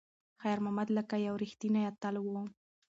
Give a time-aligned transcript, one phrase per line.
[0.41, 2.25] خیر محمد لکه یو ریښتینی اتل و.